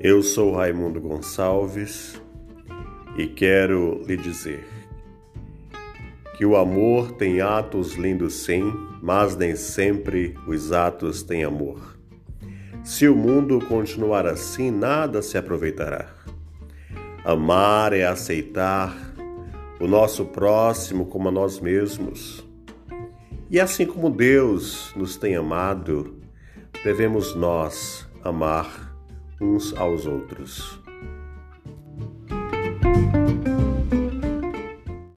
[0.00, 2.22] Eu sou Raimundo Gonçalves
[3.16, 4.64] e quero lhe dizer
[6.36, 8.72] que o amor tem atos lindos sim,
[9.02, 11.98] mas nem sempre os atos têm amor.
[12.84, 16.06] Se o mundo continuar assim, nada se aproveitará.
[17.24, 18.96] Amar é aceitar
[19.80, 22.46] o nosso próximo como a nós mesmos.
[23.50, 26.14] E assim como Deus nos tem amado,
[26.84, 28.87] devemos nós amar
[29.40, 30.80] uns aos outros.